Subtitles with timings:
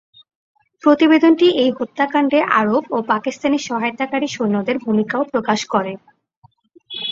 [0.83, 5.93] প্রতিবেদনটি এই হত্যাকাণ্ডে আরব ও পাকিস্তানি সহায়তাকারী সৈন্যদের ভূমিকাও প্রকাশ করে।